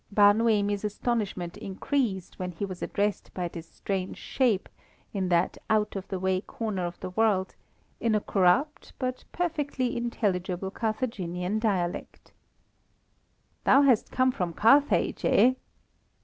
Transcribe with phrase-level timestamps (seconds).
[0.11, 4.67] Bar Noemi's astonishment increased when he was addressed by this strange shape,
[5.13, 7.53] in that out of the way corner of the world,
[7.99, 12.31] in a corrupt but perfectly intelligible Carthaginian dialect.
[13.63, 15.53] "Thou hast come from Carthage, eh?"